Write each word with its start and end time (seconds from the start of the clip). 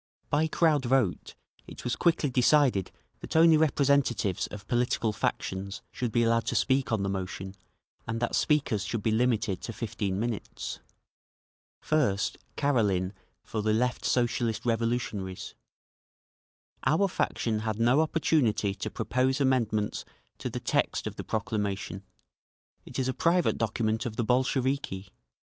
By 0.31 0.47
crowd 0.47 0.85
vote 0.85 1.35
it 1.67 1.83
was 1.83 1.95
quickly 1.95 2.31
decided 2.31 2.89
that 3.19 3.35
only 3.35 3.55
representatives 3.55 4.47
of 4.47 4.65
political 4.67 5.13
factions 5.13 5.83
should 5.91 6.11
be 6.11 6.23
allowed 6.23 6.47
to 6.47 6.55
speak 6.55 6.91
on 6.91 7.03
the 7.03 7.07
motion 7.07 7.53
and 8.07 8.19
that 8.19 8.33
speakers 8.33 8.83
should 8.83 9.03
be 9.03 9.11
limited 9.11 9.61
to 9.61 9.71
fifteen 9.71 10.19
minutes. 10.19 10.79
First 11.83 12.39
Karelin 12.57 13.13
for 13.43 13.61
the 13.61 13.73
Left 13.73 14.03
Socialist 14.03 14.65
Revolutionaries. 14.65 15.53
"Our 16.83 17.07
faction 17.07 17.59
had 17.59 17.79
no 17.79 18.01
opportunity 18.01 18.73
to 18.73 18.89
propose 18.89 19.39
amendments 19.39 20.03
to 20.39 20.49
the 20.49 20.59
text 20.59 21.05
of 21.05 21.15
the 21.15 21.23
proclamation; 21.23 22.01
it 22.87 22.97
is 22.97 23.07
a 23.07 23.13
private 23.13 23.59
document 23.59 24.07
of 24.07 24.15
the 24.15 24.23
Bolsheviki. 24.23 25.09